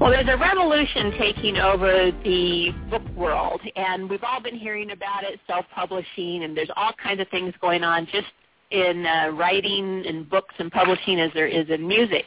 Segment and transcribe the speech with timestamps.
[0.00, 5.24] Well, there's a revolution taking over the book world, and we've all been hearing about
[5.24, 8.28] it, self-publishing, and there's all kinds of things going on just
[8.70, 12.24] in uh, writing and books and publishing as there is in music.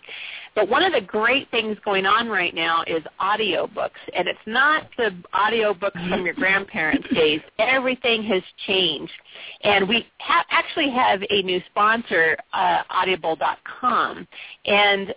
[0.53, 3.91] But one of the great things going on right now is audiobooks.
[4.15, 7.41] And it's not the audiobooks from your grandparents' days.
[7.57, 9.13] Everything has changed.
[9.63, 14.27] And we ha- actually have a new sponsor, uh, audible.com.
[14.65, 15.15] And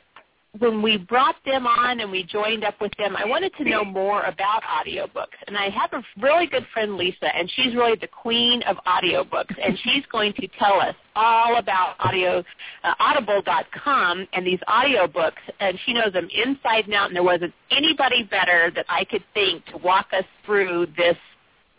[0.58, 3.84] when we brought them on and we joined up with them, I wanted to know
[3.84, 5.36] more about audiobooks.
[5.46, 9.54] And I have a really good friend, Lisa, and she's really the queen of audiobooks,
[9.62, 12.42] and she's going to tell us all about audio,
[12.84, 17.52] uh, audible.com and these audiobooks, and she knows them inside and out, and there wasn't
[17.70, 21.16] anybody better that I could think to walk us through this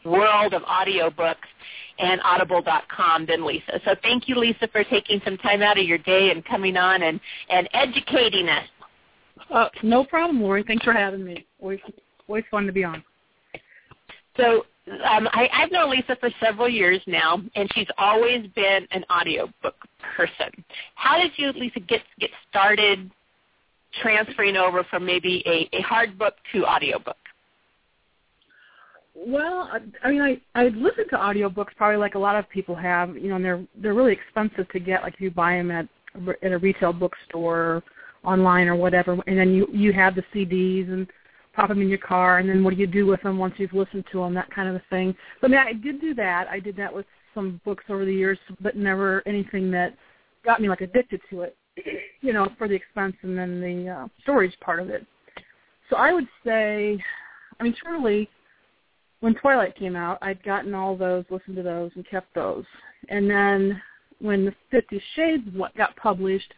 [0.05, 1.35] world of audiobooks
[1.99, 3.79] and audible.com than Lisa.
[3.85, 7.03] So thank you, Lisa, for taking some time out of your day and coming on
[7.03, 8.65] and, and educating us.
[9.51, 10.63] Uh, no problem, Lori.
[10.63, 11.45] Thanks for having me.
[11.59, 11.79] Always,
[12.27, 13.03] always fun to be on.
[14.35, 19.03] So um, I, I've known Lisa for several years now, and she's always been an
[19.11, 19.75] audiobook
[20.15, 20.63] person.
[20.95, 23.11] How did you, Lisa, get get started
[24.01, 27.17] transferring over from maybe a, a hard book to audiobook?
[29.25, 29.71] Well,
[30.03, 33.17] I mean, I I listen to audiobooks probably like a lot of people have.
[33.17, 35.01] You know, and they're they're really expensive to get.
[35.01, 35.87] Like if you buy them at
[36.43, 37.81] at a retail bookstore,
[38.23, 41.07] online or whatever, and then you you have the CDs and
[41.55, 43.73] pop them in your car, and then what do you do with them once you've
[43.73, 44.35] listened to them?
[44.35, 45.15] That kind of a thing.
[45.41, 46.47] But I mean, I did do that.
[46.47, 49.95] I did that with some books over the years, but never anything that
[50.45, 51.57] got me like addicted to it.
[52.19, 55.05] You know, for the expense and then the uh, storage part of it.
[55.87, 57.01] So I would say,
[57.59, 58.27] I mean, truly
[59.19, 62.65] when Twilight came out, I'd gotten all those, listened to those, and kept those.
[63.09, 63.81] And then
[64.19, 65.43] when the Fifty Shades
[65.75, 66.53] got published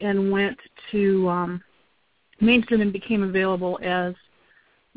[0.00, 0.58] and went
[0.92, 1.62] to um,
[2.40, 4.14] mainstream and became available as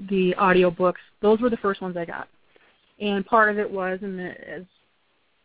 [0.09, 2.27] the audiobooks, those were the first ones I got.
[2.99, 4.63] And part of it was, and as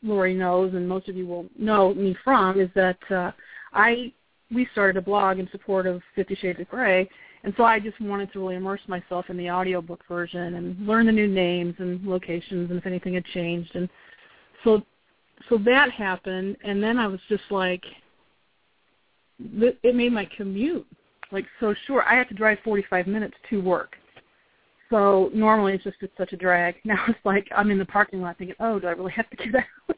[0.02, 3.30] Lori knows, and most of you will know me from, is that uh,
[3.72, 4.12] I
[4.52, 7.08] we started a blog in support of Fifty Shades of Grey,
[7.44, 11.06] and so I just wanted to really immerse myself in the audiobook version and learn
[11.06, 13.76] the new names and locations and if anything had changed.
[13.76, 13.88] And
[14.64, 14.82] so
[15.50, 17.84] so that happened and then I was just like
[19.38, 20.86] it made my commute
[21.32, 22.06] like so short.
[22.08, 23.96] I had to drive 45 minutes to work.
[24.88, 26.76] So normally it's just it's such a drag.
[26.84, 29.44] Now it's like I'm in the parking lot thinking, "Oh, do I really have to
[29.44, 29.66] do that?"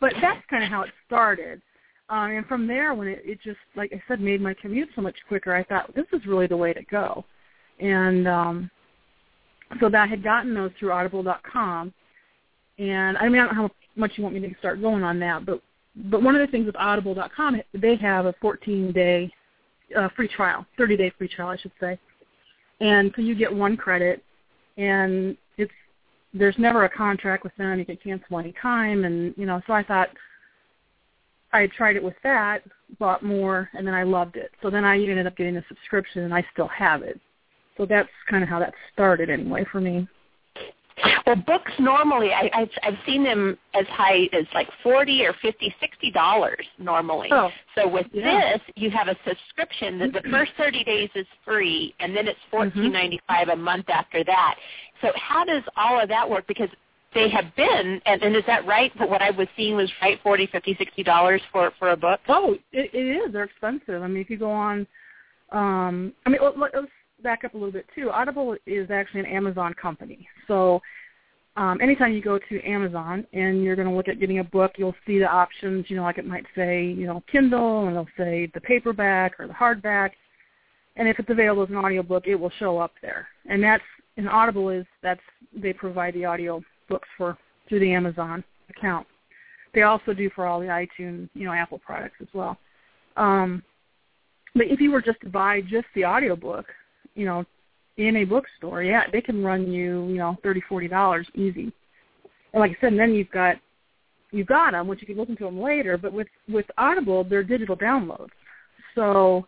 [0.00, 1.62] but that's kind of how it started.
[2.10, 5.00] Uh, and from there, when it, it just, like I said, made my commute so
[5.00, 7.24] much quicker, I thought this is really the way to go.
[7.78, 8.70] And um,
[9.78, 11.94] so that I had gotten those through Audible.com.
[12.78, 15.20] And I mean, I don't know how much you want me to start going on
[15.20, 15.62] that, but
[15.96, 19.30] but one of the things with Audible.com, they have a 14-day
[19.96, 21.98] uh, free trial, 30-day free trial, I should say.
[22.80, 24.24] And so you get one credit,
[24.78, 25.72] and it's
[26.32, 27.78] there's never a contract with them.
[27.78, 29.60] You can cancel any time, and you know.
[29.66, 30.08] So I thought
[31.52, 32.62] I tried it with that,
[32.98, 34.50] bought more, and then I loved it.
[34.62, 37.20] So then I ended up getting a subscription, and I still have it.
[37.76, 40.06] So that's kind of how that started anyway for me.
[41.26, 45.74] Well, books normally, I, I've, I've seen them as high as like forty or fifty,
[45.80, 47.28] sixty dollars normally.
[47.32, 48.52] Oh, so with yeah.
[48.52, 52.38] this, you have a subscription that the first thirty days is free, and then it's
[52.38, 52.50] mm-hmm.
[52.50, 54.56] fourteen ninety five a month after that.
[55.00, 56.46] So how does all of that work?
[56.46, 56.68] Because
[57.12, 58.92] they have been, and, and is that right?
[58.98, 62.20] But what I was seeing was right, forty, fifty, sixty dollars for for a book.
[62.28, 63.32] Oh, it, it is.
[63.32, 64.02] They're expensive.
[64.02, 64.86] I mean, if you go on,
[65.52, 66.86] um, I mean, let, let's
[67.22, 68.10] back up a little bit too.
[68.10, 70.80] Audible is actually an Amazon company, so
[71.56, 74.72] um, anytime you go to Amazon and you're going to look at getting a book,
[74.76, 75.86] you'll see the options.
[75.88, 79.46] You know, like it might say, you know, Kindle, and it'll say the paperback or
[79.46, 80.10] the hardback.
[80.96, 83.26] And if it's available as an audiobook, it will show up there.
[83.46, 83.82] And that's
[84.16, 85.20] an Audible is that's
[85.54, 87.38] they provide the audio books for
[87.68, 89.06] through the Amazon account.
[89.72, 92.58] They also do for all the iTunes, you know, Apple products as well.
[93.16, 93.62] Um,
[94.54, 96.66] but if you were just to buy just the audiobook,
[97.14, 97.44] you know,
[97.96, 101.72] in a bookstore, yeah, they can run you, you know, thirty, forty dollars easy.
[102.52, 103.56] And like I said, and then you've got
[104.32, 105.96] you've got them, which you can listen to them later.
[105.96, 108.30] But with with Audible, they're digital downloads,
[108.94, 109.46] so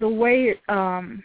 [0.00, 1.22] the way it um,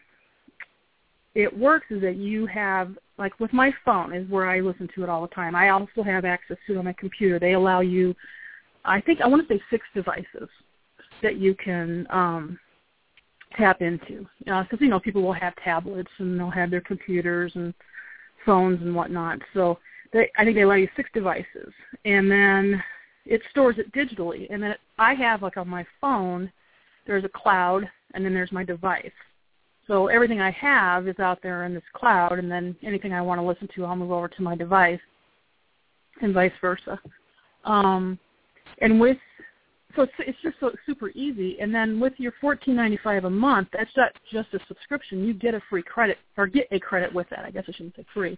[1.36, 5.04] it works is that you have like with my phone is where I listen to
[5.04, 5.54] it all the time.
[5.54, 7.38] I also have access to it on my computer.
[7.38, 8.16] They allow you,
[8.86, 10.50] I think I want to say six devices
[11.22, 12.58] that you can um,
[13.58, 14.26] tap into.
[14.40, 17.74] Because uh, you know people will have tablets and they'll have their computers and
[18.46, 19.40] phones and whatnot.
[19.54, 19.80] So
[20.14, 21.74] they, I think they allow you six devices,
[22.06, 22.82] and then
[23.26, 24.48] it stores it digitally.
[24.50, 26.50] And then I have like on my phone,
[27.06, 27.84] there's a cloud,
[28.14, 29.12] and then there's my device.
[29.90, 33.42] So everything I have is out there in this cloud, and then anything I want
[33.42, 35.00] to listen to, I'll move over to my device,
[36.22, 37.00] and vice versa.
[37.66, 38.20] Um,
[38.82, 39.18] and with
[39.96, 41.60] so it's, it's just so super easy.
[41.60, 45.26] And then with your fourteen ninety five a month, that's not just a subscription.
[45.26, 47.40] You get a free credit or get a credit with that.
[47.40, 48.38] I guess I shouldn't say free.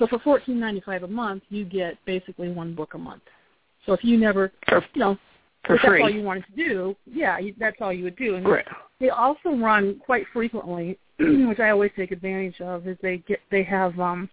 [0.00, 3.22] So for fourteen ninety five a month, you get basically one book a month.
[3.86, 5.18] So if you never, you know,
[5.64, 6.00] for if free.
[6.00, 8.34] that's all you wanted to do, yeah, you, that's all you would do.
[8.34, 8.66] And right.
[9.00, 13.62] They also run quite frequently, which I always take advantage of, is they get they
[13.64, 14.28] have um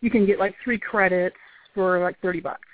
[0.00, 1.36] you can get like three credits
[1.74, 2.68] for like thirty bucks.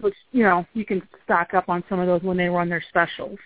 [0.00, 2.84] which you know, you can stock up on some of those when they run their
[2.88, 3.38] specials.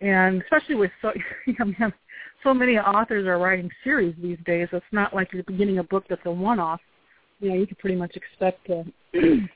[0.00, 1.12] And especially with so
[2.44, 6.04] so many authors are writing series these days, it's not like you're beginning a book
[6.08, 6.80] that's a one off.
[7.40, 8.84] You know, you can pretty much expect to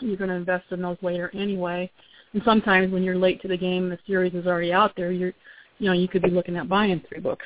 [0.00, 1.90] you're going to invest in those later anyway.
[2.32, 5.12] And sometimes when you're late to the game, the series is already out there.
[5.12, 5.32] You're,
[5.78, 7.44] you know, you could be looking at buying three books.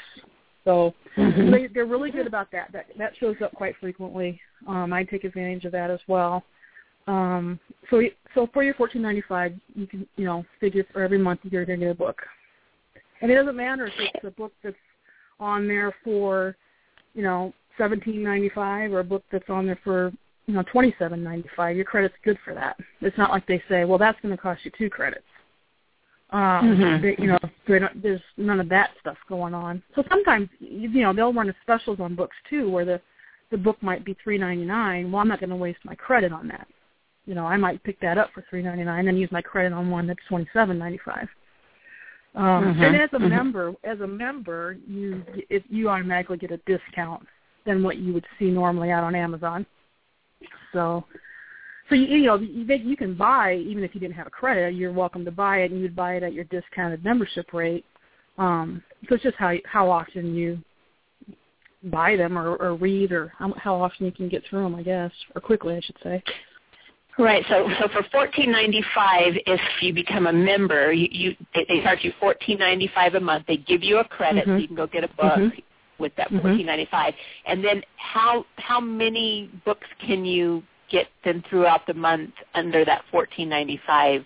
[0.64, 1.50] So mm-hmm.
[1.50, 2.72] they, they're really good about that.
[2.72, 4.40] That that shows up quite frequently.
[4.66, 6.42] Um, I take advantage of that as well.
[7.06, 8.02] Um, so
[8.34, 11.64] so for your fourteen ninety five, you can you know figure for every month you're
[11.64, 12.20] going to get a book,
[13.22, 14.76] and it doesn't matter if it's a book that's
[15.38, 16.56] on there for
[17.14, 20.12] you know seventeen ninety five or a book that's on there for
[20.46, 21.76] you know, twenty seven ninety five.
[21.76, 22.76] Your credit's good for that.
[23.00, 25.24] It's not like they say, well, that's going to cost you two credits.
[26.30, 27.02] Um, mm-hmm.
[27.02, 27.38] they, you know,
[27.68, 29.82] they don't, there's none of that stuff going on.
[29.94, 33.00] So sometimes, you know, they'll run specials on books too, where the
[33.52, 35.12] the book might be three ninety nine.
[35.12, 36.66] Well, I'm not going to waste my credit on that.
[37.26, 39.72] You know, I might pick that up for three ninety nine, then use my credit
[39.72, 41.28] on one that's twenty seven ninety five.
[42.34, 42.82] Um, mm-hmm.
[42.82, 43.28] And as a mm-hmm.
[43.28, 47.26] member, as a member, you if you automatically get a discount
[47.64, 49.64] than what you would see normally out on Amazon.
[50.72, 51.04] So,
[51.88, 54.74] so you, you know you, you can buy even if you didn't have a credit.
[54.74, 57.84] You're welcome to buy it, and you'd buy it at your discounted membership rate.
[58.38, 60.58] Um, so it's just how how often you
[61.84, 64.82] buy them or, or read, or how, how often you can get through them, I
[64.82, 66.22] guess, or quickly, I should say.
[67.18, 67.44] Right.
[67.48, 71.80] So, so for fourteen ninety five, if you become a member, you, you they, they
[71.82, 73.46] charge you fourteen ninety five a month.
[73.46, 74.56] They give you a credit, mm-hmm.
[74.56, 75.38] so you can go get a book.
[75.38, 75.58] Mm-hmm
[75.98, 76.40] with that mm-hmm.
[76.40, 77.14] fourteen ninety five.
[77.46, 83.02] And then how how many books can you get then throughout the month under that
[83.10, 84.24] fourteen ninety five?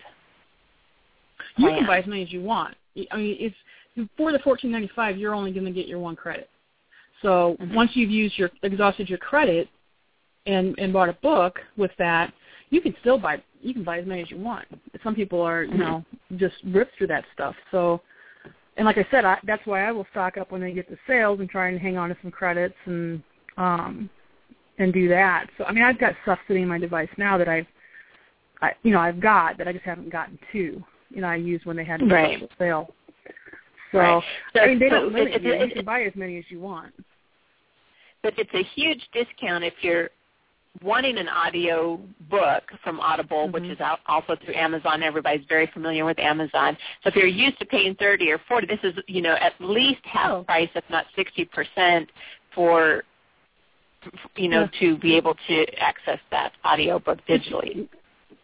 [1.57, 2.75] You can buy as many as you want.
[3.11, 6.15] I mean, if for the fourteen ninety five, you're only going to get your one
[6.15, 6.49] credit.
[7.21, 7.75] So mm-hmm.
[7.75, 9.67] once you've used your exhausted your credit
[10.45, 12.33] and and bought a book with that,
[12.69, 14.65] you can still buy you can buy as many as you want.
[15.03, 15.79] Some people are you mm-hmm.
[15.79, 16.05] know
[16.37, 17.55] just rip through that stuff.
[17.69, 18.01] So
[18.77, 20.97] and like I said, I, that's why I will stock up when they get the
[21.05, 23.21] sales and try and hang on to some credits and
[23.57, 24.09] um
[24.77, 25.47] and do that.
[25.57, 27.67] So I mean, I've got stuff sitting in my device now that I've,
[28.61, 30.83] I you know, I've got that I just haven't gotten to.
[31.09, 32.37] You know, I used when they had a right.
[32.37, 32.95] special sale.
[33.91, 34.23] So, right.
[34.55, 35.53] so I mean, they so don't limit it, you.
[35.53, 36.93] It, you can buy as many as you want.
[38.23, 40.09] But it's a huge discount if you're
[40.83, 41.99] wanting an audio
[42.29, 43.53] book from Audible, mm-hmm.
[43.53, 45.03] which is out also through Amazon.
[45.03, 46.77] Everybody's very familiar with Amazon.
[47.03, 50.01] So if you're used to paying 30 or 40, this is, you know, at least
[50.03, 50.43] half oh.
[50.43, 52.07] price, if not 60%
[52.55, 53.03] for,
[54.35, 54.79] you know, yeah.
[54.79, 57.87] to be able to access that audio book digitally.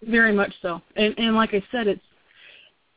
[0.03, 0.81] Very much so.
[0.95, 2.01] And, and like I said, it's,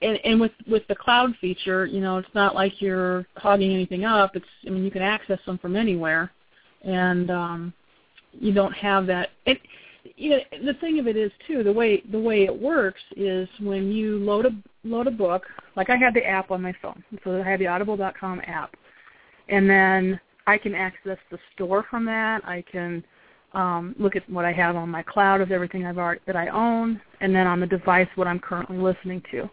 [0.02, 4.06] and, and with with the cloud feature, you know, it's not like you're hogging anything
[4.06, 4.34] up.
[4.34, 6.30] It's, I mean, you can access them from anywhere,
[6.82, 7.74] and um,
[8.32, 9.30] you don't have that.
[9.46, 9.60] It,
[10.16, 13.48] you know, the thing of it is too the way the way it works is
[13.60, 14.50] when you load a
[14.84, 15.44] load a book.
[15.76, 18.74] Like I have the app on my phone, so I have the Audible.com app,
[19.48, 22.44] and then I can access the store from that.
[22.44, 23.04] I can
[23.52, 26.48] um, look at what I have on my cloud of everything I've already, that I
[26.48, 29.48] own, and then on the device what I'm currently listening to.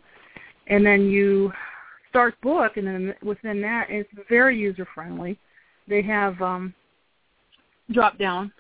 [0.67, 1.51] And then you
[2.09, 5.37] start book, and then within that, it's very user friendly.
[5.87, 6.73] They have um,
[7.91, 8.51] drop down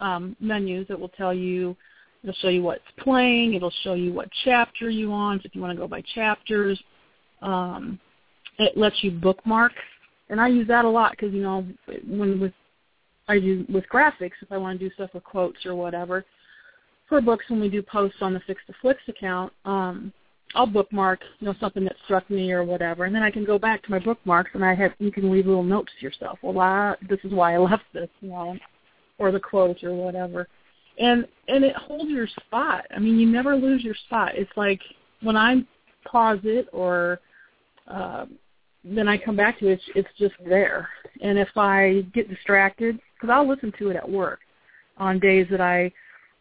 [0.00, 1.76] um, menus that will tell you,
[2.22, 5.72] it'll show you what's playing, it'll show you what chapter you want, if you want
[5.72, 6.80] to go by chapters.
[7.42, 7.98] Um,
[8.58, 9.72] it lets you bookmark,
[10.30, 11.66] and I use that a lot because you know
[12.08, 12.52] when with
[13.28, 16.24] I do with graphics if I want to do stuff with quotes or whatever.
[17.08, 20.12] For books, when we do posts on the Fix the Flicks account, um,
[20.54, 23.58] I'll bookmark, you know, something that struck me or whatever, and then I can go
[23.58, 26.38] back to my bookmarks and I have you can leave little notes to yourself.
[26.42, 28.56] Well, I, this is why I left this, you know,
[29.18, 30.48] or the quote or whatever,
[30.98, 32.84] and and it holds your spot.
[32.94, 34.32] I mean, you never lose your spot.
[34.34, 34.80] It's like
[35.22, 35.62] when I
[36.04, 37.20] pause it or
[37.88, 38.26] uh,
[38.84, 40.88] then I come back to it, it's, it's just there.
[41.20, 44.40] And if I get distracted, because I'll listen to it at work
[44.98, 45.92] on days that I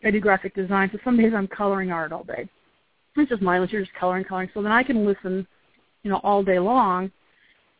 [0.04, 0.90] I do graphic design.
[0.92, 2.48] So some days I'm coloring art all day.
[3.18, 3.72] It's just mindless.
[3.72, 4.50] You're just coloring, coloring.
[4.54, 5.48] So then I can listen,
[6.04, 7.12] you know, all day long.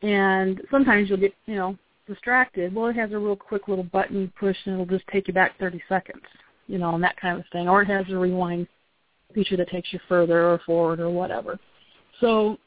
[0.02, 2.74] And sometimes you'll get, you know, distracted.
[2.74, 5.34] Well, it has a real quick little button you push, and it'll just take you
[5.34, 6.24] back 30 seconds,
[6.68, 7.68] you know, and that kind of thing.
[7.68, 8.68] Or it has a rewind
[9.34, 11.60] feature that takes you further or forward or whatever.
[12.22, 12.58] So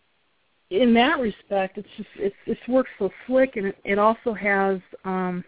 [0.71, 4.81] in that respect, it's just it's it's works so slick, and it, it also has,
[5.05, 5.45] um,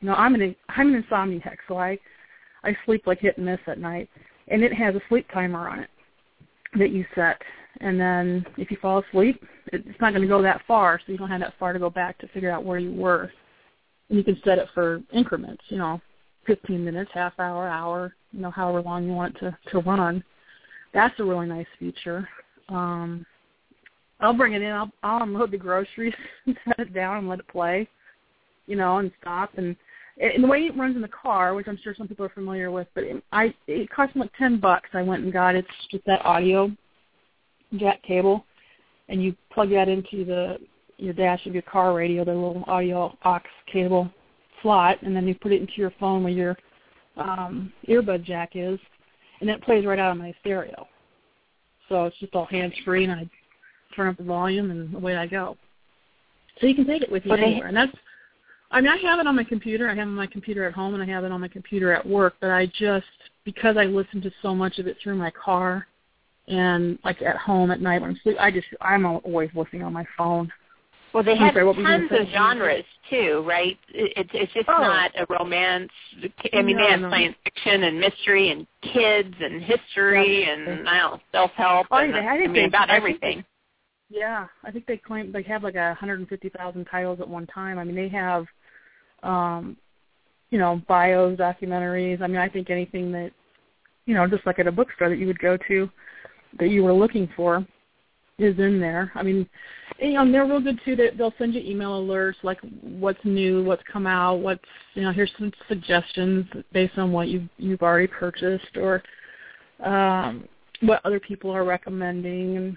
[0.00, 1.98] you know, I'm an I'm an insomniac, so I
[2.62, 4.08] I sleep like hit and miss at night,
[4.48, 5.90] and it has a sleep timer on it
[6.78, 7.40] that you set,
[7.80, 11.18] and then if you fall asleep, it's not going to go that far, so you
[11.18, 13.32] don't have that far to go back to figure out where you were.
[14.08, 16.00] And you can set it for increments, you know,
[16.46, 20.22] 15 minutes, half hour, hour, you know, however long you want it to to run.
[20.92, 22.28] That's a really nice feature.
[22.68, 23.26] Um,
[24.20, 24.70] I'll bring it in.
[24.70, 26.14] I'll, I'll unload the groceries
[26.46, 27.88] and set it down and let it play,
[28.66, 29.50] you know, and stop.
[29.56, 29.76] And,
[30.18, 32.70] and the way it runs in the car, which I'm sure some people are familiar
[32.70, 34.90] with, but it, I it cost me like ten bucks.
[34.92, 36.70] I went and got it's just that audio
[37.78, 38.44] jack cable,
[39.08, 40.58] and you plug that into the
[40.96, 43.40] your dash of your car radio, the little audio aux
[43.70, 44.10] cable
[44.62, 46.56] slot, and then you put it into your phone where your
[47.16, 48.78] um, earbud jack is,
[49.40, 50.86] and it plays right out of my stereo.
[51.88, 53.28] So it's just all hands free, and I
[53.94, 55.56] turn up the volume, and away I go.
[56.60, 57.44] So you can take it with you okay.
[57.44, 57.92] anywhere, and that's.
[58.70, 59.88] I mean, I have it on my computer.
[59.88, 61.92] I have it on my computer at home, and I have it on my computer
[61.92, 62.34] at work.
[62.40, 63.06] But I just
[63.44, 65.86] because I listen to so much of it through my car,
[66.48, 69.92] and like at home at night when I'm sleep, I just I'm always listening on
[69.92, 70.52] my phone.
[71.12, 73.78] Well, they have sorry, tons of genres too, right?
[73.88, 74.78] It's it's just oh.
[74.78, 75.92] not a romance.
[76.52, 77.10] I mean, no, they have no.
[77.10, 80.52] science fiction and mystery and kids and history yeah.
[80.52, 81.86] and I don't know self help.
[81.92, 83.44] Oh, and, I, I mean, about everything.
[84.10, 87.78] Yeah, I think they claim they have like a 150,000 titles at one time.
[87.78, 88.46] I mean, they have,
[89.22, 89.76] um,
[90.50, 92.20] you know, bios, documentaries.
[92.20, 93.30] I mean, I think anything that,
[94.06, 95.90] you know, just like at a bookstore that you would go to,
[96.58, 97.66] that you were looking for,
[98.38, 99.12] is in there.
[99.14, 99.48] I mean,
[99.98, 100.96] you know, they're real good too.
[100.96, 105.12] That they'll send you email alerts like what's new, what's come out, what's you know,
[105.12, 109.02] here's some suggestions based on what you've you've already purchased or
[109.84, 110.48] um,
[110.80, 112.76] what other people are recommending and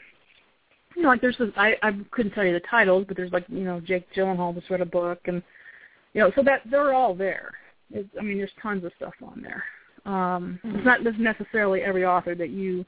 [0.96, 3.46] you know, like there's this, I I couldn't tell you the titles, but there's like
[3.50, 5.43] you know Jake Gyllenhaal just read a book, and
[6.13, 7.51] you know, so that they're all there.
[7.91, 9.63] It's, I mean, there's tons of stuff on there.
[10.12, 10.77] Um, mm-hmm.
[10.77, 12.84] It's not necessarily every author that you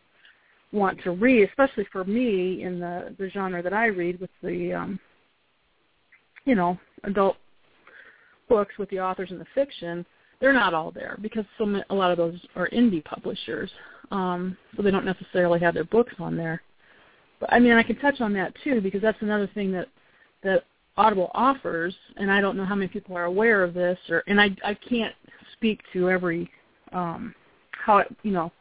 [0.72, 4.74] want to read, especially for me in the the genre that I read with the
[4.74, 5.00] um,
[6.46, 7.38] you know adult
[8.48, 10.06] books with the authors and the fiction.
[10.40, 13.70] They're not all there because some a lot of those are indie publishers,
[14.12, 16.62] um, so they don't necessarily have their books on there.
[17.40, 19.88] But I mean, I can touch on that too because that's another thing that
[20.44, 20.64] that
[20.98, 24.40] Audible offers, and I don't know how many people are aware of this, or and
[24.40, 25.16] I I can't
[25.54, 26.50] speak to every
[26.92, 27.34] um,
[27.72, 28.52] how it you know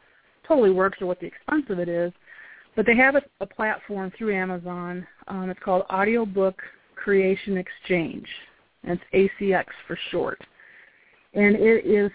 [0.49, 2.11] totally works or what the expense of it is,
[2.75, 5.07] but they have a, a platform through Amazon.
[5.27, 6.61] Um, it's called Audiobook
[6.95, 8.27] Creation Exchange,
[8.83, 10.41] and it's ACX for short,
[11.33, 12.11] and it is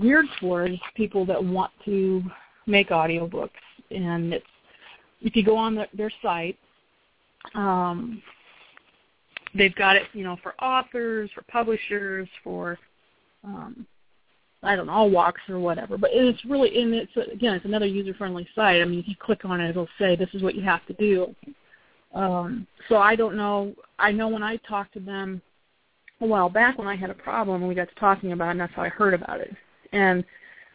[0.00, 2.24] geared towards people that want to
[2.66, 3.50] make audiobooks,
[3.90, 4.46] and it's
[5.22, 6.58] if you go on the, their site,
[7.54, 8.22] um,
[9.54, 12.78] they've got it, you know, for authors, for publishers, for
[13.44, 13.86] um,
[14.66, 15.96] I don't know, all walks or whatever.
[15.96, 18.82] But it's really, and it's again, it's another user-friendly site.
[18.82, 20.92] I mean, if you click on it, it'll say this is what you have to
[20.94, 21.34] do.
[22.14, 23.74] Um, so I don't know.
[23.98, 25.40] I know when I talked to them
[26.20, 28.50] a while back when I had a problem, and we got to talking about it,
[28.52, 29.54] and that's how I heard about it.
[29.92, 30.24] And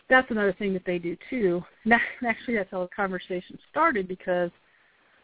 [0.10, 1.64] that's another thing that they do too.
[1.84, 1.94] And
[2.28, 4.52] actually, that's how the conversation started because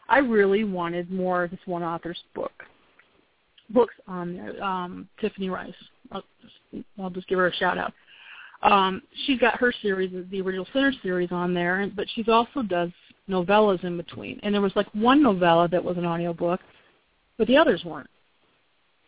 [0.08, 2.64] I really wanted more of this one author's book,
[3.70, 4.62] books on there.
[4.62, 5.74] Um, Tiffany Reisz.
[6.10, 6.24] I'll
[6.98, 7.92] I'll just give her a shout out.
[8.62, 12.90] Um, she's got her series, the original Sinner series, on there, but she also does
[13.28, 14.40] novellas in between.
[14.42, 16.60] And there was like one novella that was an audiobook,
[17.36, 18.10] but the others weren't.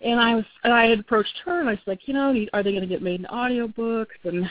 [0.02, 2.62] And I was, and I had approached her, and I was like, you know, are
[2.62, 4.07] they going to get made in audiobooks?
[4.25, 4.49] And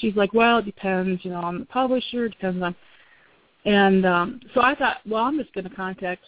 [0.00, 2.74] she's like, well, it depends, you know, on the publisher, it depends on.
[3.64, 6.22] And um, so I thought, well, I'm just going to contact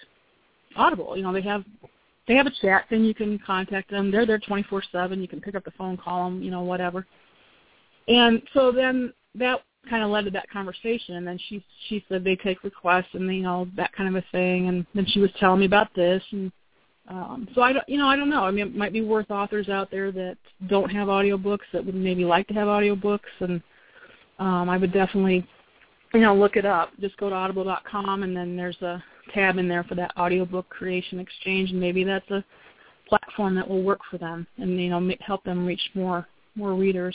[0.77, 1.17] Audible.
[1.17, 1.65] You know, they have
[2.27, 3.05] they have a chat thing.
[3.05, 4.11] You can contact them.
[4.11, 5.21] They're there 24/7.
[5.21, 7.07] You can pick up the phone, call them, you know, whatever.
[8.09, 11.17] And so then that kind of led to that conversation.
[11.17, 14.27] And then she she said they take requests and you know that kind of a
[14.33, 14.69] thing.
[14.69, 16.23] And then she was telling me about this.
[16.33, 16.53] And
[17.09, 18.45] um so i don't you know i don't know.
[18.45, 21.95] I mean it might be worth authors out there that don't have audiobooks that would
[21.95, 23.21] maybe like to have audiobooks.
[23.41, 23.63] And
[24.39, 25.47] um i would definitely
[26.13, 26.91] you know look it up.
[27.01, 31.19] Just go to audible.com and then there's a tab in there for that audiobook creation
[31.19, 31.71] exchange.
[31.71, 32.45] And maybe that's a
[33.09, 37.15] platform that will work for them and you know help them reach more more readers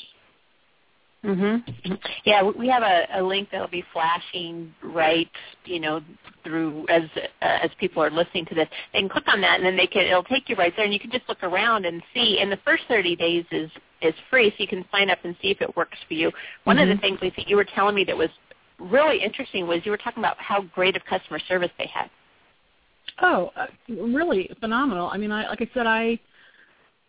[1.23, 1.99] Mhm.
[2.23, 5.29] Yeah, we have a, a link that'll be flashing right,
[5.65, 6.01] you know,
[6.45, 8.69] through as uh, as people are listening to this.
[8.93, 10.93] They can click on that, and then they can it'll take you right there, and
[10.93, 12.39] you can just look around and see.
[12.39, 13.69] And the first 30 days is
[14.01, 16.31] is free, so you can sign up and see if it works for you.
[16.63, 16.83] One mm-hmm.
[16.83, 17.17] of the mm-hmm.
[17.19, 18.29] things Lisa you were telling me that was
[18.79, 22.09] really interesting was you were talking about how great of customer service they had.
[23.21, 25.09] Oh, uh, really phenomenal.
[25.11, 26.17] I mean, I like I said, I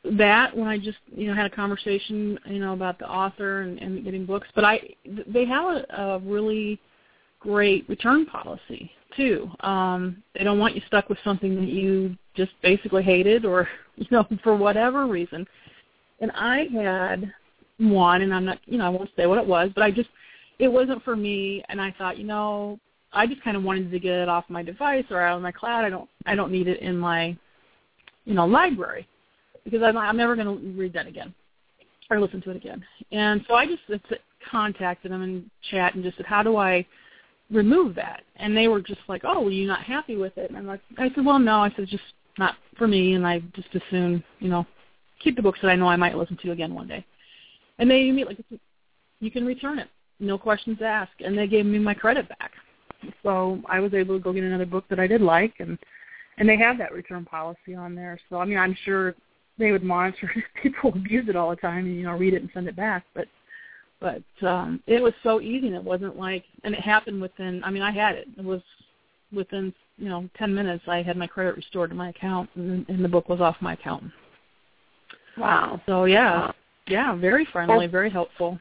[0.04, 3.78] that when I just you know had a conversation you know about the author and,
[3.78, 4.80] and getting books, but I
[5.26, 6.80] they have a, a really
[7.38, 9.50] great return policy too.
[9.61, 14.07] Um, they don't want you stuck with something that you just basically hated or you
[14.11, 15.47] know for whatever reason.
[16.21, 17.33] And I had
[17.78, 20.09] one, and I'm not you know I won't say what it was, but I just
[20.59, 22.78] it wasn't for me, and I thought you know
[23.12, 25.52] I just kind of wanted to get it off my device or out of my
[25.52, 25.85] cloud.
[25.85, 27.37] I don't I don't need it in my
[28.25, 29.07] you know library
[29.64, 31.34] because I'm, I'm never going to read that again
[32.10, 32.84] or listen to it again.
[33.12, 33.82] And so I just
[34.50, 36.86] contacted them and chat and just said, how do I
[37.50, 38.22] remove that?
[38.36, 40.50] And they were just like, oh, were you're not happy with it?
[40.50, 41.60] And I'm like, I said, well, no.
[41.60, 42.02] I said, just
[42.38, 44.66] not for me, and I just as soon, you know,
[45.22, 47.04] keep the books that I know I might listen to again one day.
[47.78, 48.60] And they immediately, like,
[49.20, 49.88] you can return it,
[50.18, 52.52] no questions asked, and they gave me my credit back.
[53.22, 55.78] So I was able to go get another book that I did like, and
[56.38, 58.18] and they have that return policy on there.
[58.28, 59.14] So I mean, I'm sure
[59.59, 60.30] they would monitor
[60.62, 63.04] people abuse it all the time and you know read it and send it back.
[63.14, 63.28] But
[64.00, 67.71] but um it was so easy and it wasn't like and it happened within i
[67.71, 68.26] mean i had it.
[68.37, 68.62] It was
[69.33, 73.04] within you know ten minutes i had my credit restored to my account and, and
[73.04, 74.04] the book was off my account.
[75.36, 75.80] Wow.
[75.86, 76.41] So yeah.
[76.41, 76.54] Wow.
[76.89, 78.58] yeah very friendly very helpful.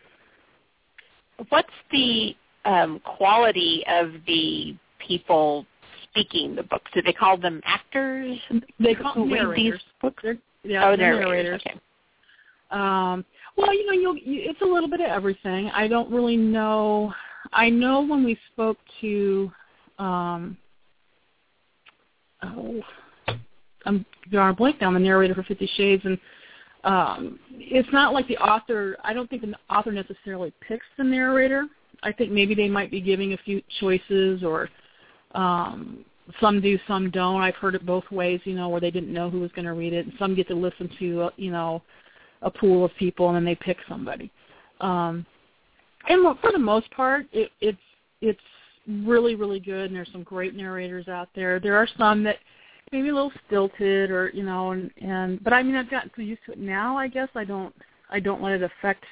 [1.50, 4.76] What's the um quality of the
[5.06, 5.66] people
[6.04, 8.38] speaking the books do they call them actors?
[8.80, 10.22] They call them these books?
[10.22, 11.62] They're yeah, oh, narrators.
[11.66, 11.80] Okay.
[12.72, 13.26] Um,
[13.58, 15.70] well, you know, you'll, you, it's a little bit of everything.
[15.74, 17.14] I don't really know.
[17.52, 19.52] I know when we spoke to,
[19.98, 20.58] um,
[22.44, 22.82] oh,
[23.86, 26.18] I'm drawing a blank down the narrator for Fifty Shades, and
[26.84, 28.98] um, it's not like the author.
[29.04, 31.66] I don't think the author necessarily picks the narrator.
[32.04, 34.70] I think maybe they might be giving a few choices or
[35.34, 36.06] um,
[36.40, 37.42] some do, some don't.
[37.42, 39.74] I've heard it both ways, you know, where they didn't know who was going to
[39.74, 40.06] read it.
[40.06, 41.82] And some get to listen to, uh, you know,
[42.42, 44.32] a pool of people and then they pick somebody.
[44.82, 45.26] Um,
[46.08, 47.78] and for the most part, it, it's
[48.22, 48.40] it's
[48.88, 49.88] really really good.
[49.88, 51.60] And there's some great narrators out there.
[51.60, 52.38] There are some that
[52.92, 56.22] maybe a little stilted or you know, and and but I mean I've gotten so
[56.22, 56.98] used to it now.
[56.98, 57.76] I guess I don't
[58.10, 59.04] I don't let it affect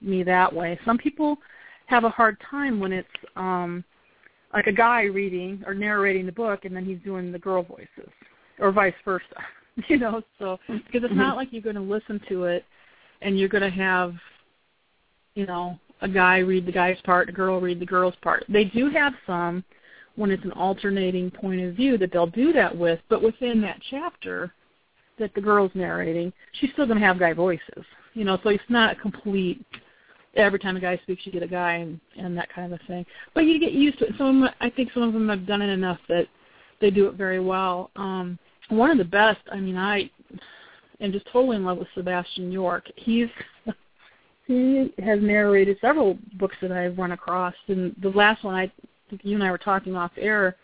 [0.00, 0.78] me that way.
[0.84, 1.38] Some people
[1.86, 3.84] have a hard time when it's um
[4.56, 8.10] like a guy reading or narrating the book and then he's doing the girl voices
[8.58, 9.24] or vice versa
[9.88, 10.22] you know?
[10.38, 11.36] So because it's not mm-hmm.
[11.36, 12.64] like you're going to listen to it
[13.20, 14.14] and you're going to have
[15.34, 18.44] you know a guy read the guy's part a girl read the girl's part.
[18.48, 19.62] They do have some
[20.16, 23.78] when it's an alternating point of view that they'll do that with but within that
[23.90, 24.54] chapter
[25.18, 27.84] that the girl's narrating she's still going to have guy voices
[28.16, 28.38] you know?
[28.42, 29.64] So it's not a complete
[30.36, 32.86] every time a guy speaks, you get a guy and, and that kind of a
[32.86, 33.04] thing.
[33.34, 34.14] But you get used to it.
[34.18, 36.26] Some of them, I think some of them have done it enough that
[36.80, 37.90] they do it very well.
[37.96, 39.40] Um, one of the best.
[39.50, 40.10] I mean, I
[41.00, 42.84] am just totally in love with Sebastian York.
[42.96, 43.28] He's
[44.46, 48.70] he has narrated several books that I've run across, and the last one I
[49.08, 50.56] think you and I were talking off air.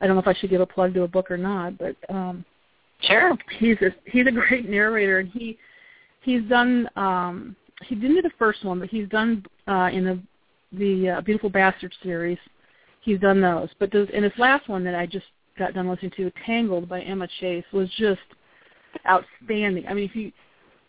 [0.00, 1.96] I don't know if I should give a plug to a book or not, but
[2.08, 2.44] um,
[3.00, 3.36] sure.
[3.58, 5.58] He's a he's a great narrator, and he
[6.22, 10.20] he's done um, he didn't do the first one, but he's done uh, in the
[10.72, 12.38] the uh, Beautiful Bastard series.
[13.00, 15.24] He's done those, but those, in his last one that I just
[15.58, 18.20] got done listening to, Tangled by Emma Chase, was just
[19.08, 19.86] outstanding.
[19.86, 20.32] I mean, if you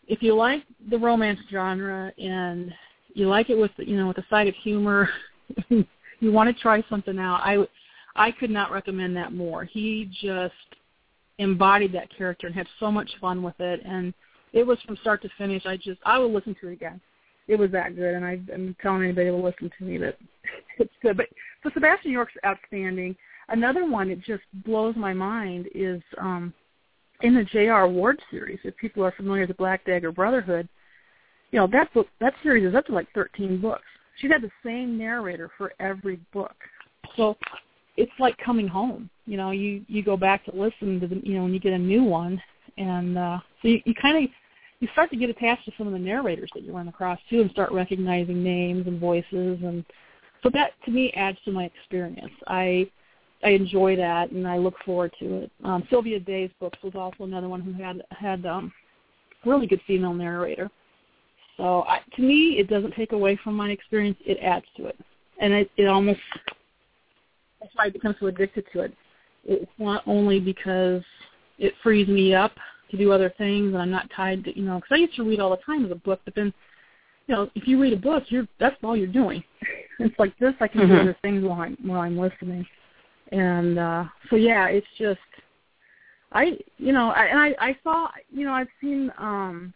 [0.07, 2.73] if you like the romance genre and
[3.13, 5.09] you like it with you know with a side of humor,
[5.69, 7.41] you want to try something out.
[7.43, 7.65] I
[8.15, 9.63] I could not recommend that more.
[9.63, 10.53] He just
[11.37, 14.13] embodied that character and had so much fun with it and
[14.53, 15.65] it was from start to finish.
[15.65, 16.99] I just I will listen to it again.
[17.47, 20.17] It was that good, and I, I'm telling anybody to listen to me that
[20.77, 21.17] it's good.
[21.17, 21.27] But
[21.63, 23.15] so Sebastian York's outstanding.
[23.49, 26.53] Another one that just blows my mind is um,
[27.21, 27.87] in the J.R.
[27.87, 28.59] Ward series.
[28.63, 30.69] If people are familiar with the Black Dagger Brotherhood,
[31.51, 33.81] you know that book that series is up to like 13 books.
[34.17, 36.55] she's had the same narrator for every book.
[37.17, 37.35] So
[37.97, 39.09] it's like coming home.
[39.25, 41.73] You know, you you go back to listen to the you know when you get
[41.73, 42.41] a new one,
[42.77, 44.29] and uh, so you, you kind of
[44.79, 47.41] you start to get attached to some of the narrators that you run across too,
[47.41, 49.83] and start recognizing names and voices, and
[50.41, 52.31] so that to me adds to my experience.
[52.47, 52.89] I
[53.43, 55.51] I enjoy that, and I look forward to it.
[55.63, 58.71] Um, Sylvia Day's books was also another one who had had um,
[59.45, 60.69] a really good female narrator.
[61.57, 64.97] So I, to me, it doesn't take away from my experience; it adds to it,
[65.39, 66.21] and it, it almost
[67.59, 68.93] that's why I become so addicted to it.
[69.43, 71.01] It's not only because
[71.57, 72.53] it frees me up
[72.91, 74.75] to do other things, and I'm not tied to you know.
[74.75, 76.53] Because I used to read all the time as a book, but then
[77.27, 79.43] you know, if you read a book, you're that's all you're doing.
[79.99, 80.93] it's like this, I can mm-hmm.
[80.93, 82.65] do other things while I'm while I'm listening,
[83.31, 85.19] and uh so yeah, it's just
[86.31, 89.73] I you know I and I I saw you know I've seen um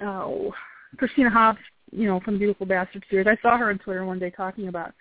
[0.00, 0.52] oh
[0.96, 1.60] Christina Hobbs
[1.92, 3.26] you know from the Beautiful Bastard series.
[3.28, 4.92] I saw her on Twitter one day talking about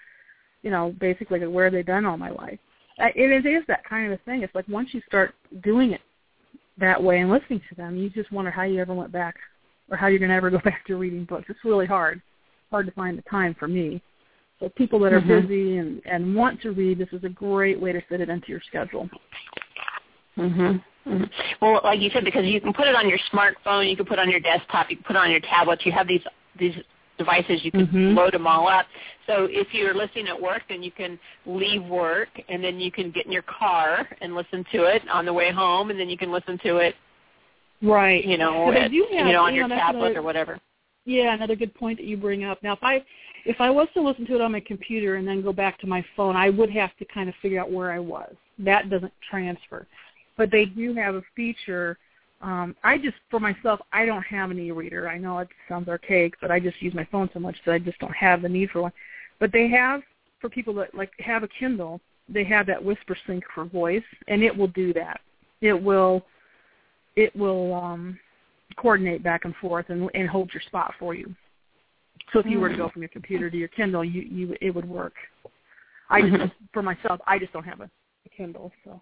[0.62, 2.60] you know basically like, where have they been all my life.
[3.00, 4.42] I, it is that kind of a thing.
[4.42, 6.02] It's like once you start doing it
[6.80, 9.36] that way and listening to them, you just wonder how you ever went back
[9.90, 11.46] or how you're going to ever go back to reading books.
[11.50, 12.22] It's really hard,
[12.72, 14.02] hard to find the time for me.
[14.60, 15.48] So people that are mm-hmm.
[15.48, 18.48] busy and and want to read, this is a great way to fit it into
[18.48, 19.08] your schedule.
[20.36, 20.84] Mhm.
[21.08, 21.24] Mm-hmm.
[21.62, 24.20] Well, like you said, because you can put it on your smartphone, you can put
[24.20, 25.86] it on your desktop, you can put it on your tablet.
[25.86, 26.24] You have these
[26.60, 26.76] these
[27.18, 28.18] devices, you can mm-hmm.
[28.18, 28.86] load them all up.
[29.26, 33.12] So if you're listening at work, then you can leave work and then you can
[33.12, 36.18] get in your car and listen to it on the way home, and then you
[36.18, 36.96] can listen to it,
[37.82, 38.24] right?
[38.26, 40.60] You know, at, have, you know, on you your tablet another, or whatever.
[41.06, 42.62] Yeah, another good point that you bring up.
[42.64, 43.04] Now, if I
[43.46, 45.88] if I was to listen to it on my computer and then go back to
[45.88, 48.34] my phone, I would have to kind of figure out where I was.
[48.60, 49.88] That doesn't transfer
[50.38, 51.98] but they do have a feature.
[52.42, 55.10] Um, I just, for myself, I don't have an e-reader.
[55.10, 57.80] I know it sounds archaic, but I just use my phone so much that I
[57.80, 58.92] just don't have the need for one.
[59.40, 60.02] But they have,
[60.40, 64.56] for people that like have a Kindle, they have that Whispersync for voice, and it
[64.56, 65.22] will do that.
[65.62, 66.26] It will,
[67.16, 68.20] it will um,
[68.76, 71.34] coordinate back and forth and, and hold your spot for you.
[72.34, 74.76] So if you were to go from your computer to your Kindle, you you it
[74.76, 75.14] would work.
[76.10, 76.66] I just, mm-hmm.
[76.74, 77.90] for myself, I just don't have a
[78.36, 79.02] Kindle, so.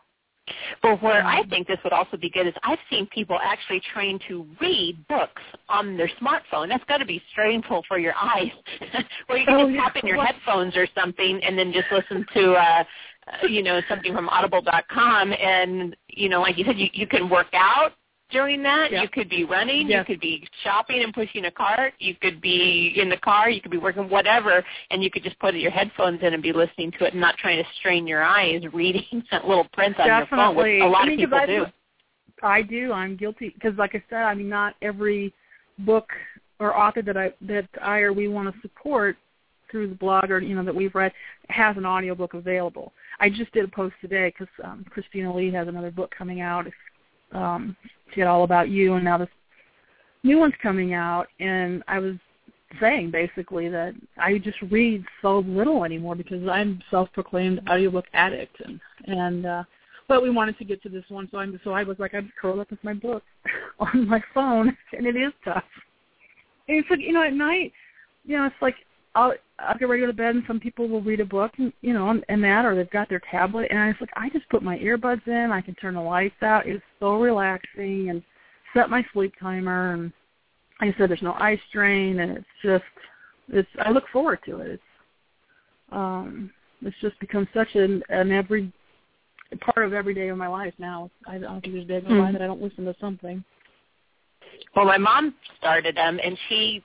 [0.84, 4.22] Well, where I think this would also be good is I've seen people actually trained
[4.28, 6.70] to read books on their smartphone.
[6.70, 8.52] That's got to be stressful for your eyes,
[9.28, 12.26] where you can oh, just pop in your headphones or something and then just listen
[12.34, 12.84] to, uh,
[13.44, 17.30] uh you know, something from Audible.com, and you know, like you said, you, you can
[17.30, 17.94] work out
[18.32, 18.92] during that.
[18.92, 19.04] Yep.
[19.04, 20.08] You could be running, yep.
[20.08, 23.62] you could be shopping and pushing a cart, you could be in the car, you
[23.62, 26.92] could be working whatever, and you could just put your headphones in and be listening
[26.92, 30.38] to it and not trying to strain your eyes reading that little print on Definitely.
[30.38, 31.66] your phone, which a lot I mean, of people I, do.
[32.44, 32.92] I do.
[32.92, 35.34] I'm guilty because, like I said, I mean, not every
[35.80, 36.10] book
[36.60, 39.18] or author that I that I or we want to support
[39.72, 41.12] through the blog or you know that we've read
[41.50, 42.94] has an audiobook available.
[43.20, 46.68] I just did a post today because um, Christina Lee has another book coming out.
[46.68, 46.74] If
[47.32, 47.76] um,
[48.14, 49.30] she had all about you, and now this
[50.24, 51.28] new one's coming out.
[51.40, 52.16] And I was
[52.80, 58.80] saying basically that I just read so little anymore because I'm self-proclaimed audiobook addict, and
[59.08, 59.64] and uh,
[60.08, 62.22] but we wanted to get to this one, so I'm so I was like I
[62.22, 63.24] just curl up with my book
[63.80, 65.64] on my phone, and it is tough.
[66.68, 67.72] And it's like you know at night,
[68.26, 68.76] you know it's like
[69.16, 71.54] I'll I'll get ready to go to bed, and some people will read a book,
[71.58, 74.12] and you know, and, and that, or they've got their tablet, and I was like,
[74.16, 76.68] I just put my earbuds in, I can turn the lights out.
[76.68, 78.22] It's so relaxing, and
[78.74, 80.12] set my sleep timer, and
[80.82, 82.84] like I said, there's no eye strain, and it's just,
[83.50, 83.70] it's.
[83.80, 84.72] I look forward to it.
[84.72, 84.84] It's,
[85.92, 86.52] um,
[86.82, 88.72] it's just become such an an every
[89.62, 91.10] part of every day of my life now.
[91.28, 92.34] I don't think there's a day go by mm-hmm.
[92.34, 93.44] that I don't listen to something.
[94.76, 96.84] Well, my mom started them, and she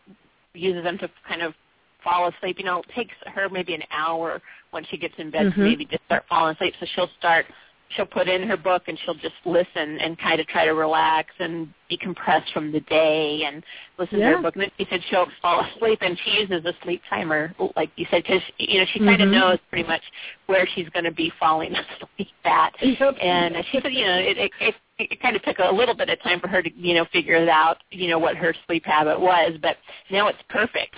[0.55, 1.55] uses them to kind of
[2.03, 2.57] fall asleep.
[2.59, 5.61] You know, it takes her maybe an hour when she gets in bed mm-hmm.
[5.61, 6.75] to maybe just start falling asleep.
[6.81, 7.47] So she'll start,
[7.91, 11.31] she'll put in her book and she'll just listen and kind of try to relax
[11.39, 13.65] and decompress from the day and
[13.99, 14.31] listen yeah.
[14.31, 14.55] to her book.
[14.55, 18.07] And then she said she'll fall asleep and she uses a sleep timer, like you
[18.11, 19.39] said, because you know she kind of mm-hmm.
[19.39, 20.03] knows pretty much
[20.47, 22.75] where she's going to be falling asleep at.
[22.81, 23.17] Yep.
[23.21, 26.11] And she said, you know, it, it, it it kind of took a little bit
[26.11, 28.85] of time for her to, you know, figure it out, you know, what her sleep
[28.85, 29.77] habit was, but
[30.11, 30.95] now it's perfect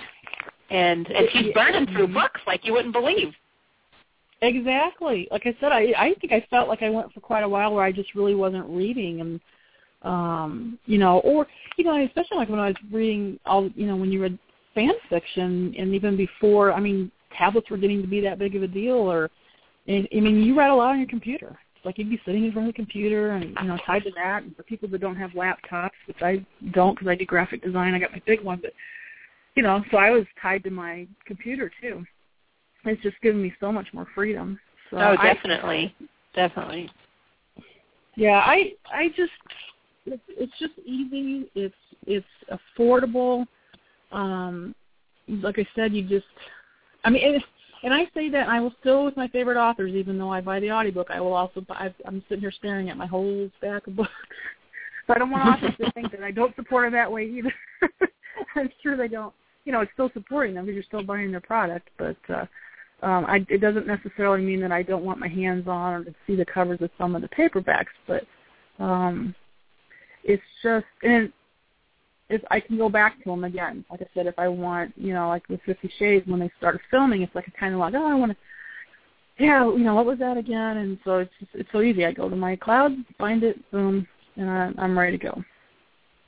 [0.73, 3.33] and and she's burning through books like you wouldn't believe.
[4.41, 5.29] Exactly.
[5.31, 7.73] Like I said, I I think I felt like I went for quite a while
[7.73, 9.41] where I just really wasn't reading and
[10.03, 13.95] um you know or you know especially like when I was reading all you know
[13.95, 14.37] when you read
[14.75, 18.65] fan fiction and even before I mean tablets were getting to be that big of
[18.65, 19.31] a deal or
[19.87, 22.53] and I mean you read a lot on your computer like you'd be sitting in
[22.53, 25.15] front of the computer and you know tied to that and for people that don't
[25.15, 28.59] have laptops which I don't because I do graphic design I got my big one
[28.61, 28.73] but
[29.55, 32.05] you know, so I was tied to my computer too.
[32.85, 34.59] It's just given me so much more freedom.
[34.91, 36.91] So oh, definitely, I, definitely.
[38.17, 39.33] Yeah, I I just
[40.07, 41.51] it's, it's just easy.
[41.55, 41.75] It's
[42.07, 42.27] it's
[42.79, 43.47] affordable.
[44.11, 44.75] Um,
[45.29, 46.27] like I said, you just
[47.05, 47.45] I mean, and,
[47.85, 50.61] and I say that I will still with my favorite authors, even though I buy
[50.61, 51.11] the audiobook.
[51.11, 51.95] I will also buy.
[52.07, 54.11] I'm sitting here staring at my whole stack of books.
[55.09, 57.53] So I don't want authors to think that I don't support them that way either.
[58.55, 59.35] I'm sure they don't.
[59.65, 62.47] You know, it's still supporting them because you're still buying their product, but uh,
[63.03, 66.15] um, I, it doesn't necessarily mean that I don't want my hands on or to
[66.27, 68.25] see the covers of some of the paperbacks, but
[68.83, 69.35] um,
[70.25, 71.33] it's just and
[72.33, 73.85] if I can go back to them again.
[73.91, 76.81] Like I said, if I want, you know, like with Fifty Shades, when they started
[76.91, 80.07] filming, it's like a kind of like, oh, I want to, yeah, you know, what
[80.07, 80.79] was that again?
[80.79, 82.07] And so it's just, it's so easy.
[82.07, 85.45] I go to my cloud, find it, boom, and I, I'm ready to go.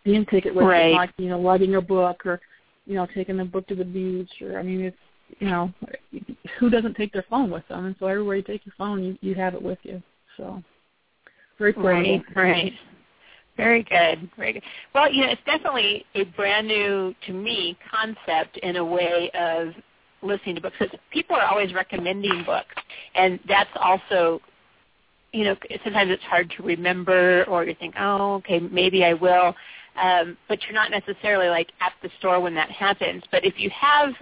[0.05, 0.91] You can take it with right.
[0.91, 2.41] you, like you know, lugging a book or,
[2.87, 4.97] you know, taking the book to the beach, or I mean, it's
[5.39, 5.73] you know,
[6.59, 7.87] who doesn't take their phone with them?
[7.87, 10.03] And so everywhere you take your phone, you you have it with you.
[10.37, 10.63] So
[11.59, 11.95] very portable.
[11.95, 12.73] Right, right.
[13.57, 14.29] Very good.
[14.37, 14.63] Very good.
[14.95, 19.69] Well, you know, it's definitely a brand new to me concept in a way of
[20.23, 20.77] listening to books.
[20.79, 22.75] Because people are always recommending books,
[23.15, 24.41] and that's also,
[25.33, 29.55] you know, sometimes it's hard to remember, or you think, oh, okay, maybe I will,
[30.01, 33.23] um, but you're not necessarily like at the store when that happens.
[33.31, 34.15] But if you have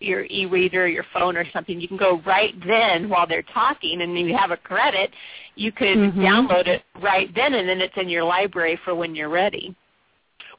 [0.00, 4.18] your e-reader, your phone or something, you can go right then while they're talking and
[4.18, 5.10] you have a credit,
[5.54, 6.20] you could mm-hmm.
[6.20, 9.76] download it right then and then it's in your library for when you're ready.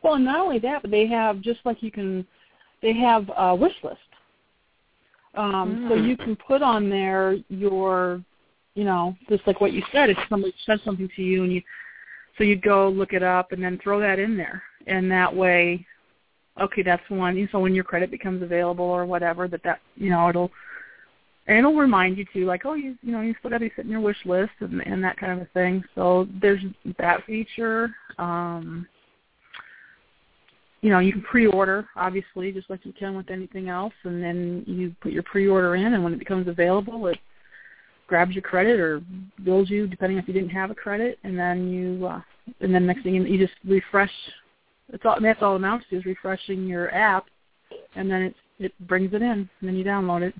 [0.01, 2.25] Well, not only that, but they have just like you can,
[2.81, 3.99] they have a wish list.
[5.36, 5.89] Um, mm.
[5.89, 8.21] So you can put on there your,
[8.75, 10.09] you know, just like what you said.
[10.09, 11.62] If somebody says something to you, and you,
[12.38, 15.34] so you would go look it up and then throw that in there, and that
[15.34, 15.86] way
[16.62, 17.48] okay, that's one.
[17.52, 20.52] So when your credit becomes available or whatever, that that you know it'll
[21.48, 23.72] and it'll remind you too, like oh you you know you still got to be
[23.76, 25.84] sitting your wish list and and that kind of a thing.
[25.96, 26.62] So there's
[27.00, 27.93] that feature.
[28.17, 28.88] Um,
[30.82, 34.65] you know, you can pre-order, obviously, just like you can with anything else, and then
[34.67, 37.17] you put your pre-order in, and when it becomes available, it
[38.13, 39.02] grabs your credit or
[39.43, 42.21] bills you, depending if you didn't have a credit, and then you, uh,
[42.62, 44.12] and then next thing you, you just refresh
[44.89, 47.26] it's all that's all it amounts to is refreshing your app,
[47.95, 50.36] and then it it brings it in, and then you download it.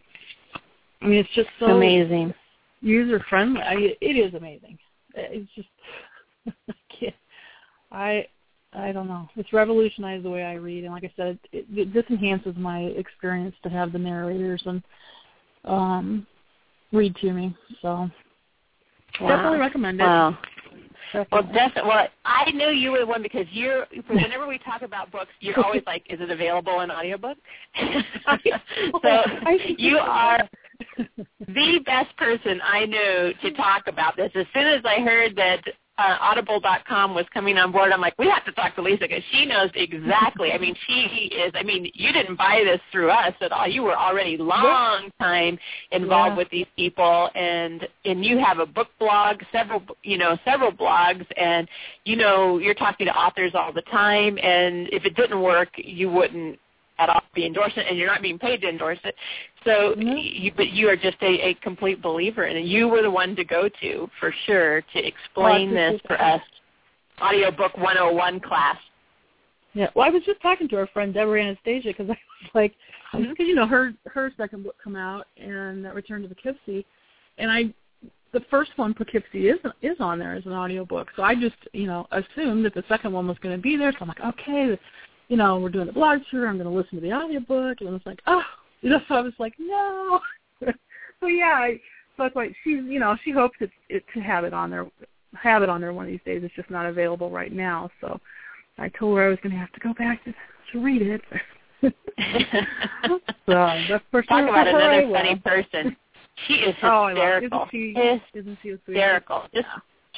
[1.02, 2.32] I mean, it's just so amazing,
[2.82, 3.62] user friendly.
[3.62, 4.78] I, it is amazing.
[5.16, 5.68] It's just
[6.70, 7.16] I can't.
[7.92, 8.28] I
[8.74, 9.28] I don't know.
[9.36, 12.82] It's revolutionized the way I read, and like I said, it, it, this enhances my
[12.82, 14.84] experience to have the narrators and
[15.66, 16.28] um
[16.94, 17.56] read to me.
[17.82, 18.10] So
[19.20, 19.28] wow.
[19.28, 20.04] definitely recommend it.
[20.04, 20.38] Wow.
[21.32, 21.90] Well, definitely.
[21.90, 23.86] Well, I knew you were the one because you're.
[24.08, 27.38] Whenever we talk about books, you're always like, "Is it available in audiobook?"
[29.04, 29.18] so
[29.78, 30.40] you are
[31.40, 34.32] the best person I knew to talk about this.
[34.34, 35.62] As soon as I heard that
[35.98, 39.24] uh, Audible.com was coming on board, I'm like, we have to talk to Lisa because
[39.32, 40.52] she knows exactly.
[40.52, 41.52] I mean, she is.
[41.56, 43.68] I mean, you didn't buy this through us at all.
[43.68, 45.60] You were already long time
[45.92, 46.38] involved yeah.
[46.38, 51.26] with these people, and and you have a book blog, several you know several blogs,
[51.38, 51.68] and
[52.06, 54.40] you know you're talking to authors all the time.
[54.42, 56.58] And if it didn't work, you wouldn't
[57.00, 59.16] at all be endorsing it, and you're not being paid to endorse it.
[59.64, 60.18] So, mm-hmm.
[60.18, 63.44] you, but you are just a, a complete believer, and you were the one to
[63.44, 66.42] go to for sure to explain well, this for us.
[67.22, 68.78] Audiobook 101 class.
[69.74, 72.74] Yeah, well, I was just talking to our friend Deborah Anastasia because I was like,
[73.12, 73.44] because mm-hmm.
[73.44, 76.86] you know her her second book come out and that Return to Poughkeepsie,
[77.38, 77.74] and I
[78.34, 81.10] the first one Poughkeepsie is is on there as an audiobook.
[81.16, 83.92] So I just you know assumed that the second one was going to be there.
[83.92, 84.78] So I'm like, okay,
[85.34, 86.48] you know, we're doing the blog tour.
[86.48, 87.78] I'm going to listen to the audiobook.
[87.80, 88.44] And I was like, oh,
[88.82, 90.20] you know, so I was like, no.
[91.20, 91.80] so yeah, I,
[92.18, 94.86] so why she's, you know, she hopes it, it to have it on there,
[95.34, 96.44] have it on there one of these days.
[96.44, 97.90] It's just not available right now.
[98.00, 98.20] So
[98.78, 100.36] I told her I was going to have to go back to
[100.72, 101.22] to read it.
[101.82, 101.92] so
[103.48, 105.98] that's for Talk about another funny person.
[106.48, 107.60] She is oh, hysterical.
[107.60, 109.46] Oh, isn't she, isn't she hysterical?
[109.52, 109.66] Just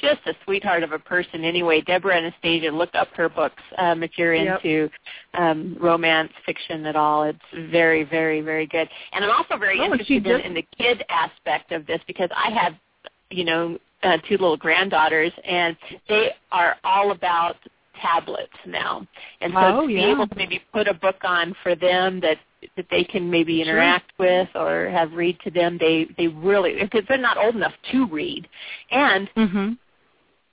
[0.00, 1.80] just a sweetheart of a person anyway.
[1.80, 4.60] Deborah Anastasia, look up her books um, if you're yep.
[4.64, 4.90] into
[5.34, 7.24] um, romance fiction at all.
[7.24, 7.38] It's
[7.70, 8.88] very, very, very good.
[9.12, 12.50] And I'm also very oh, interested in, in the kid aspect of this because I
[12.50, 12.74] have,
[13.30, 15.76] you know, uh, two little granddaughters, and
[16.08, 17.56] they are all about
[18.00, 19.06] tablets now.
[19.40, 20.12] And so oh, to be yeah.
[20.12, 22.36] able to maybe put a book on for them that
[22.76, 24.26] that they can maybe interact sure.
[24.26, 28.06] with or have read to them, they they really because they're not old enough to
[28.06, 28.46] read,
[28.90, 29.72] and mm-hmm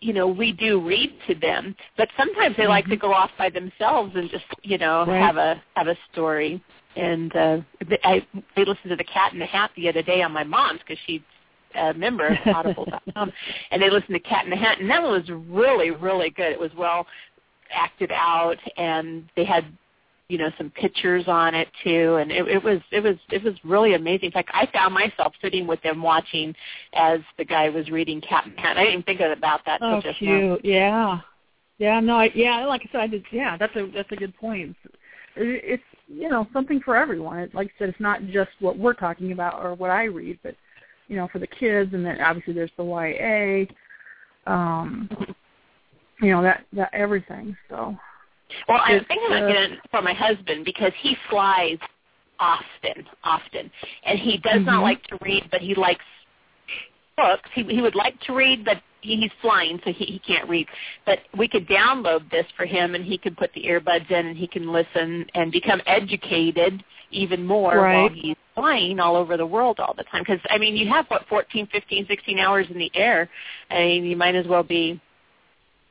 [0.03, 2.71] you know, we do read to them, but sometimes they mm-hmm.
[2.71, 5.21] like to go off by themselves and just, you know, right.
[5.21, 6.61] have a have a story.
[6.95, 7.57] And uh,
[8.03, 10.79] I they listened to the Cat in the Hat the other day on my mom's
[10.79, 11.21] because she's
[11.75, 13.31] a member of Audible.com,
[13.71, 16.51] and they listened to Cat in the Hat, and that one was really really good.
[16.51, 17.07] It was well
[17.71, 19.65] acted out, and they had
[20.29, 22.15] you know some pictures on it too.
[22.15, 24.27] And it, it was it was it was really amazing.
[24.27, 26.55] In fact i found myself sitting with them watching
[26.93, 30.19] as the guy was reading cat and hat i didn't think about that oh, just
[30.19, 30.29] cute.
[30.29, 31.19] now yeah.
[31.77, 34.35] Yeah no I, yeah like i said i did yeah that's a that's a good
[34.37, 34.75] point.
[35.35, 37.39] It, it's you know something for everyone.
[37.39, 40.39] It, like i said it's not just what we're talking about or what i read
[40.43, 40.55] but
[41.07, 45.09] you know for the kids and then obviously there's the ya um
[46.21, 47.95] you know that that everything so
[48.67, 51.77] well, I'm thinking about getting it for my husband because he flies
[52.39, 53.71] often, often,
[54.05, 54.65] and he does mm-hmm.
[54.65, 56.03] not like to read, but he likes
[57.15, 57.49] books.
[57.53, 60.67] He he would like to read, but he's flying, so he he can't read.
[61.05, 64.37] But we could download this for him, and he could put the earbuds in, and
[64.37, 68.01] he can listen and become educated even more right.
[68.01, 70.23] while he's flying all over the world all the time.
[70.27, 73.29] Because I mean, you have what 14, 15, 16 hours in the air.
[73.69, 74.99] I mean, you might as well be.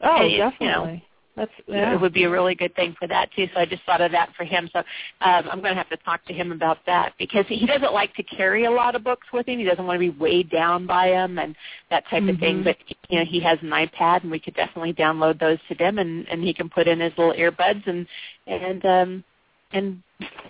[0.01, 0.59] Oh, definitely.
[0.61, 1.01] You know,
[1.37, 1.95] that's yeah.
[1.95, 3.47] it would be a really good thing for that too.
[3.55, 4.69] So I just thought of that for him.
[4.73, 7.93] So um, I'm going to have to talk to him about that because he doesn't
[7.93, 9.59] like to carry a lot of books with him.
[9.59, 11.57] He doesn't want to be weighed down by them and
[11.91, 12.31] that type mm-hmm.
[12.31, 12.63] of thing.
[12.63, 12.77] But
[13.09, 16.29] you know, he has an iPad, and we could definitely download those to them, and
[16.29, 18.07] and he can put in his little earbuds and
[18.47, 19.25] and um
[19.73, 20.03] and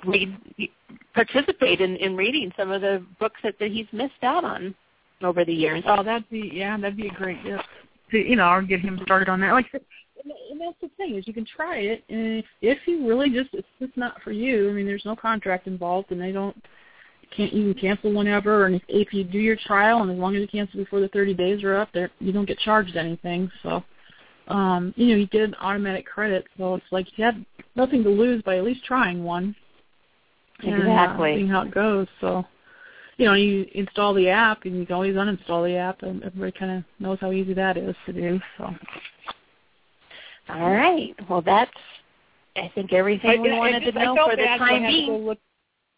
[0.05, 0.37] read
[1.14, 4.75] participate in in reading some of the books that, that he's missed out on
[5.23, 5.85] over the years.
[5.87, 7.64] Oh, that'd be yeah, that'd be a great gift
[8.11, 9.53] to you know, or get him started on that.
[9.53, 9.66] Like
[10.24, 13.66] and that's the thing is you can try it, and if, you really just it's
[13.80, 14.70] just not for you.
[14.70, 16.56] I mean, there's no contract involved, and they don't
[17.37, 18.66] can't you can cancel whenever.
[18.66, 21.08] And if, if you do your trial, and as long as you cancel before the
[21.08, 23.50] 30 days are up, there you don't get charged anything.
[23.62, 23.82] So,
[24.48, 27.37] um, you know, you get an automatic credit, so it's like you have
[27.76, 29.54] nothing to lose by at least trying one.
[30.62, 30.72] Exactly.
[30.72, 32.06] And, uh, seeing how it goes.
[32.20, 32.44] So,
[33.16, 36.52] you know, you install the app, and you can always uninstall the app, and everybody
[36.52, 38.40] kind of knows how easy that is to do.
[38.58, 38.74] So.
[40.48, 41.14] All right.
[41.28, 41.70] Well, that's
[42.57, 45.11] I think everything we wanted to know for the time being.
[45.12, 45.38] Look,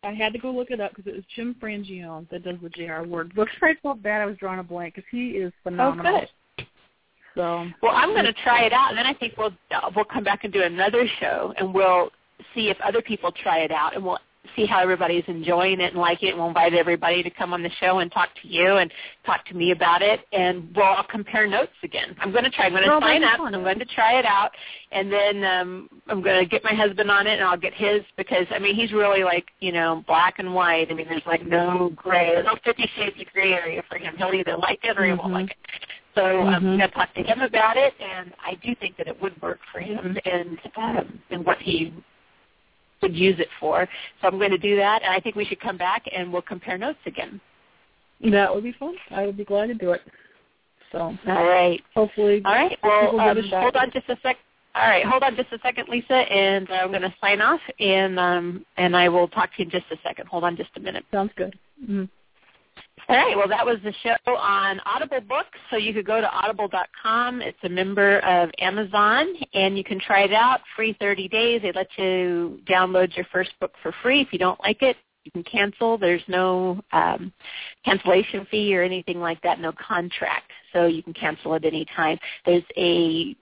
[0.03, 2.69] I had to go look it up because it was Jim Frangione that does the
[2.69, 3.05] J.R.
[3.05, 3.53] Ward books.
[3.63, 6.15] I felt bad I was drawing a blank because he is phenomenal.
[6.15, 6.29] Oh, good.
[7.35, 9.51] So, well, I'm going to try it out, and then I think we'll
[9.97, 12.11] we'll come back and do another show, and we'll
[12.55, 14.19] see if other people try it out, and we'll
[14.57, 16.37] see how everybody's enjoying it and like it.
[16.37, 18.91] We'll invite everybody to come on the show and talk to you and
[19.25, 22.15] talk to me about it, and we'll all compare notes again.
[22.21, 22.67] I'm going to try.
[22.67, 23.41] I'm going to sign up.
[23.41, 24.51] and I'm going to try it out,
[24.93, 28.03] and then um, I'm going to get my husband on it, and I'll get his
[28.17, 30.89] because I mean he's really like you know black and white.
[30.91, 32.33] I mean there's like no gray.
[32.35, 34.15] There's no Fifty Shades of Gray area for him.
[34.17, 35.21] He'll either like it or he mm-hmm.
[35.21, 35.57] won't like it.
[36.15, 36.55] So um, mm-hmm.
[36.55, 39.41] I'm going to talk to him about it, and I do think that it would
[39.43, 41.93] work for him and um, and what he
[43.05, 43.89] would use it for.
[44.21, 46.43] So I'm going to do that, and I think we should come back and we'll
[46.43, 47.41] compare notes again.
[48.31, 48.95] That would be fun.
[49.11, 50.01] I would be glad to do it.
[50.91, 51.83] So all right.
[51.95, 52.79] Hopefully, all right.
[52.83, 54.37] Well, um, hold on just a sec.
[54.77, 58.19] All right, hold on just a second, Lisa, and I'm going to sign off, and
[58.19, 60.27] um, and I will talk to you in just a second.
[60.27, 61.05] Hold on just a minute.
[61.13, 61.57] Sounds good.
[61.81, 62.05] Mm-hmm.
[63.09, 63.37] All right.
[63.37, 65.59] Well, that was the show on Audible Books.
[65.71, 67.43] So you could go to audible.com.
[67.43, 70.61] It's a member of Amazon, and you can try it out.
[70.75, 71.63] Free 30 days.
[71.63, 74.23] They let you download your first book for free.
[74.23, 75.99] If you don't like it, you can cancel.
[75.99, 77.33] There's no um,
[77.85, 79.61] cancellation fee or anything like that.
[79.61, 80.51] No contract.
[80.73, 82.19] So you can cancel at any time.
[82.47, 83.37] There's a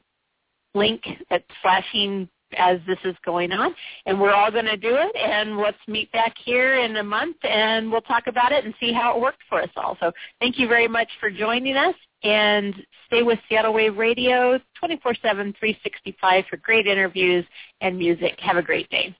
[0.75, 3.75] link that's flashing as this is going on.
[4.07, 5.17] And we're all going to do it.
[5.17, 8.93] And let's meet back here in a month and we'll talk about it and see
[8.93, 9.97] how it worked for us all.
[10.01, 11.95] So thank you very much for joining us.
[12.25, 12.75] And
[13.07, 17.45] stay with Seattle Wave Radio 24-7, 365 for great interviews
[17.81, 18.39] and music.
[18.39, 19.17] Have a great day.